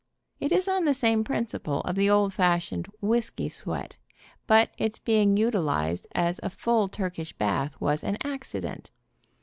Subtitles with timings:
[0.39, 3.97] It is on the same principle of the old fashioned "whisky sweat,"
[4.47, 8.89] but its being utilized as a full Turkish bath was an accident.